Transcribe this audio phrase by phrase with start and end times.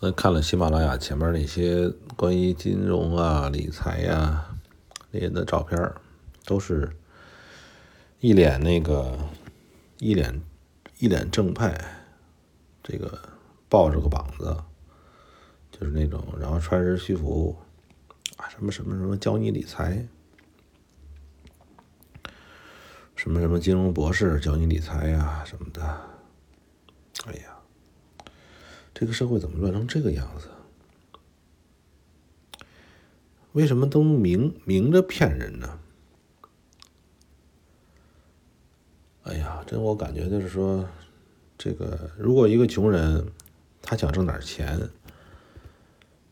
[0.00, 4.46] 那看了喜马拉雅前面那些关于金融啊、理财呀
[5.10, 5.90] 那些的照片，
[6.44, 6.94] 都是
[8.20, 9.18] 一脸那个
[9.98, 10.42] 一脸
[10.98, 11.74] 一脸正派，
[12.82, 13.18] 这个
[13.70, 14.54] 抱着个膀子，
[15.70, 17.56] 就是那种，然后穿着西服
[18.36, 20.06] 啊，什么什么什么教你理财，
[23.14, 25.82] 什么什么金融博士教你理财呀什么的，
[27.24, 27.55] 哎呀，
[28.98, 30.48] 这个社会怎么乱成这个样子？
[33.52, 35.78] 为什么都明明着骗人呢？
[39.24, 40.88] 哎呀，真我感觉就是说，
[41.58, 43.30] 这个如果一个穷人，
[43.82, 44.88] 他想挣点钱，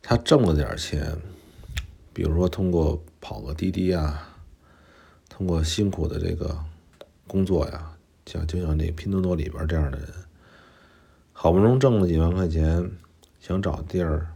[0.01, 1.15] 他挣了点钱，
[2.15, 4.39] 比如说通过跑个滴滴啊，
[5.29, 6.59] 通过辛苦的这个
[7.27, 10.09] 工作呀，像就像那拼多多里边这样的人，
[11.45, 12.91] 好不容易挣了几万块钱，
[13.39, 14.29] 想找地儿。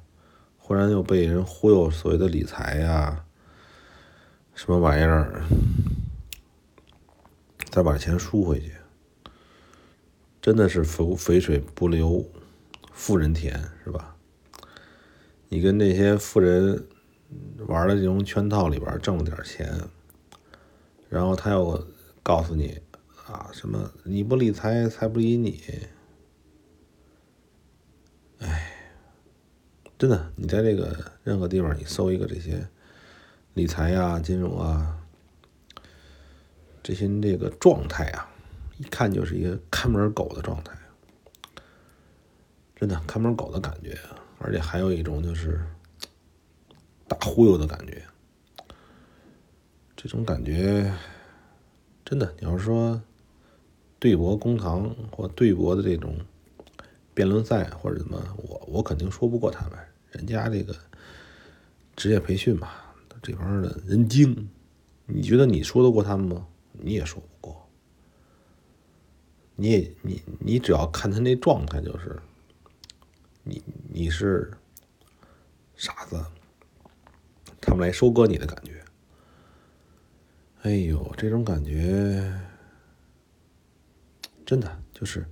[0.58, 3.24] 忽然又被人忽悠，所谓的理财呀，
[4.54, 5.42] 什么玩意儿，
[7.70, 8.74] 再把钱输回去，
[10.42, 12.22] 真的是肥肥水不流
[12.92, 14.14] 富人田，是吧？
[15.48, 16.86] 你跟那些富人
[17.68, 19.80] 玩的这种圈套里边挣了点钱，
[21.08, 21.86] 然后他又
[22.22, 22.78] 告诉你
[23.26, 25.58] 啊，什么你不理财，财不理你。
[29.98, 32.68] 真的，你在这个任何地方，你搜一个这些
[33.54, 34.96] 理财呀、金融啊
[36.84, 38.30] 这些这个状态啊，
[38.78, 40.78] 一看就是一个看门狗的状态，
[42.76, 43.98] 真的看门狗的感觉，
[44.38, 45.60] 而且还有一种就是
[47.08, 48.00] 大忽悠的感觉。
[49.96, 50.94] 这种感觉
[52.04, 53.02] 真的，你要说
[53.98, 56.16] 对簿公堂或对簿的这种
[57.18, 59.76] 辩论赛或者怎么，我我肯定说不过他们。
[60.12, 60.72] 人家这个
[61.96, 62.70] 职业培训嘛，
[63.20, 64.48] 这方面的人精，
[65.04, 66.46] 你觉得你说得过他们吗？
[66.74, 67.68] 你也说不过。
[69.56, 72.16] 你也你你只要看他那状态，就是
[73.42, 74.48] 你你是
[75.74, 76.24] 傻子，
[77.60, 78.80] 他们来收割你的感觉。
[80.62, 82.32] 哎呦，这种感觉
[84.46, 85.26] 真的就是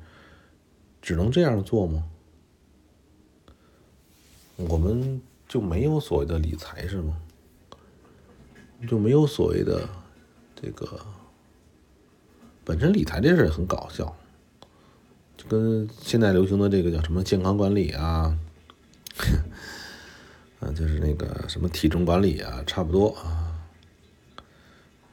[1.07, 2.03] 只能这样做吗？
[4.57, 7.17] 我们就没有所谓的理财是吗？
[8.89, 9.89] 就没有所谓的
[10.61, 11.07] 这个
[12.65, 14.17] 本身理财这事很搞笑，
[15.37, 18.37] 就跟现在流行的这个叫什么健康管理啊，
[20.59, 23.57] 啊，就是那个什么体重管理啊，差不多啊。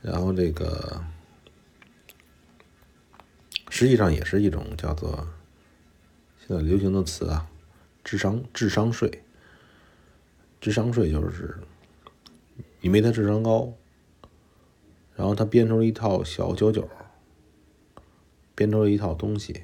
[0.02, 1.04] 然后这个
[3.70, 5.28] 实际上也是一种叫做
[6.46, 7.50] 现在流行的词啊，
[8.04, 9.24] 智商智商税。
[10.60, 11.58] 智商税就是，
[12.80, 13.74] 你没他智商高，
[15.14, 16.90] 然后他编出了一套小九九，
[18.56, 19.64] 编出了一套东西，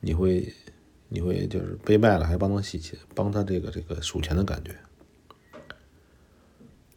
[0.00, 0.54] 你会，
[1.10, 4.74] 你会就是被卖了还帮他洗钱，帮他这个这个数钱的感觉，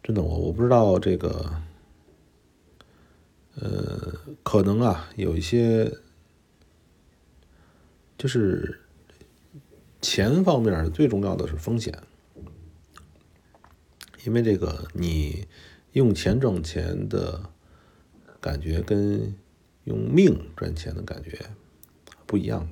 [0.02, 1.62] 真的我我不知道这个，
[3.56, 4.14] 呃，
[4.44, 5.92] 可能啊有一些，
[8.18, 8.82] 就是
[10.02, 11.94] 钱方面最重要的是风险。
[14.26, 15.48] 因为这个，你
[15.94, 17.50] 用钱挣钱的
[18.42, 19.34] 感觉跟
[19.86, 21.40] 用命赚钱的感觉
[22.26, 22.68] 不一样。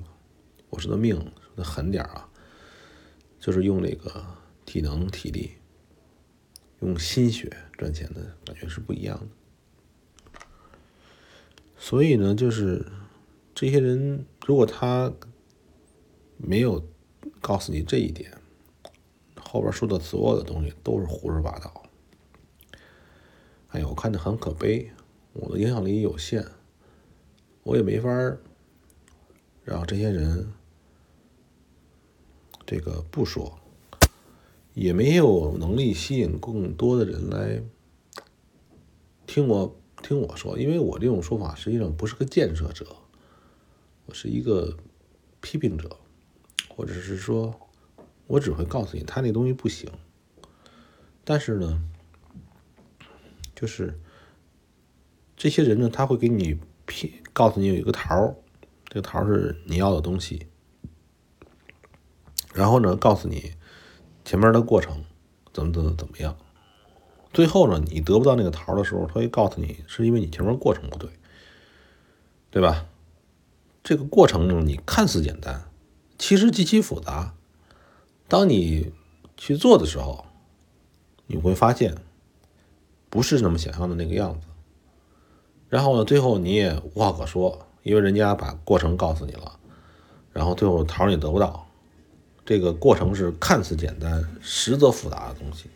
[0.68, 2.28] 我说的命说的狠点啊，
[3.40, 4.22] 就是用这个
[4.66, 5.52] 体能、体力、
[6.80, 10.40] 用心血赚钱的感觉是不一样的。
[11.78, 12.84] 所以呢，就是
[13.54, 15.10] 这些人，如果他
[16.36, 16.86] 没有
[17.40, 18.32] 告诉你这一点。
[19.40, 21.82] 后边说的所有的东西都是胡说八道。
[23.68, 24.90] 哎呀，我看着很可悲，
[25.32, 26.44] 我的影响力有限，
[27.62, 28.08] 我也没法
[29.64, 30.52] 让这些人
[32.64, 33.58] 这个不说，
[34.74, 37.62] 也没有能力吸引更多的人来
[39.26, 42.86] 听我听我说，因为我这种说法实际上不是个建设者，
[44.06, 44.76] 我是一个
[45.40, 45.96] 批评者，
[46.76, 47.58] 或者是说。
[48.28, 49.88] 我只会告诉你，他那东西不行。
[51.22, 51.80] 但是呢，
[53.54, 54.00] 就是
[55.36, 58.34] 这些人呢，他会给你骗，告诉你有一个桃儿
[58.88, 60.48] 这个桃儿是你要的东西。
[62.52, 63.52] 然后呢，告诉你
[64.24, 65.04] 前面的过程
[65.52, 66.36] 怎么怎么怎么样。
[67.32, 71.08] 最后呢，你得不到那个桃儿的时候，他会告诉你是因为你前面过程不对，
[72.50, 72.86] 对吧？
[73.84, 75.70] 这个过程呢，你看似简单，
[76.18, 77.34] 其实极其复杂。
[78.28, 78.92] 当你
[79.36, 80.26] 去做的时候，
[81.26, 81.96] 你会发现
[83.08, 84.46] 不是那么想象的那个样子。
[85.68, 89.58] 然后呢，最后你也无话可说，因为人家把过程告诉你了，
[90.32, 91.66] 然后最后桃你得不到。
[92.44, 95.68] 这个过程是看似简单，实则复杂的东西。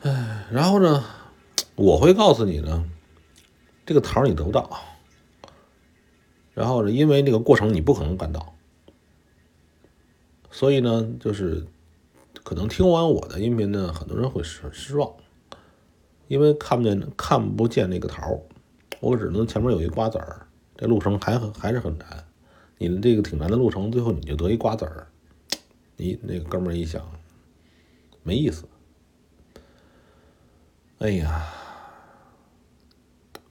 [0.00, 1.04] 哎，然后呢，
[1.74, 2.84] 我会告诉你呢，
[3.84, 4.82] 这个桃你得不到。
[6.60, 8.54] 然后呢，因为那个过程你不可能办到，
[10.50, 11.66] 所以呢，就是
[12.44, 15.10] 可能听完我的音频呢，很多人会失失望，
[16.28, 18.38] 因为看不见看不见那个桃
[19.00, 20.46] 我只能前面有一瓜子儿，
[20.76, 22.26] 这路程还还是很难。
[22.76, 25.06] 你的这个挺难的路程，最后你就得一瓜子儿，
[25.96, 27.02] 你那个哥们儿一想，
[28.22, 28.66] 没意思。
[30.98, 31.42] 哎呀，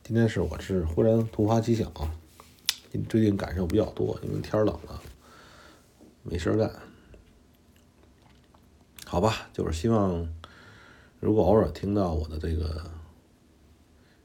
[0.03, 1.91] 今天是我是忽然突发奇想，
[3.07, 5.01] 最近感受比较多，因为天冷了，
[6.23, 6.71] 没事干。
[9.05, 10.27] 好吧，就是希望，
[11.19, 12.91] 如果偶尔听到我的这个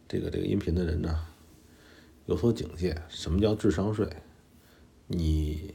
[0.07, 1.27] 这个这个音频的人呢，
[2.27, 4.09] 有所警戒，什么叫智商税？
[5.07, 5.75] 你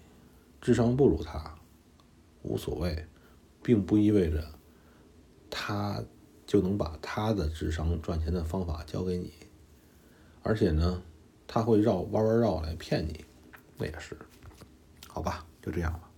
[0.61, 1.55] 智商不如他，
[2.43, 3.05] 无所谓，
[3.63, 4.43] 并不意味着
[5.49, 6.03] 他
[6.45, 9.31] 就能把他的智商赚钱的方法教给你，
[10.43, 11.01] 而且呢，
[11.51, 13.25] 他会绕弯弯绕来骗你，
[13.75, 14.15] 那也是，
[15.07, 16.08] 好吧，就这样吧。